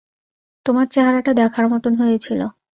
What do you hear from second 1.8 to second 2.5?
হয়েছিল।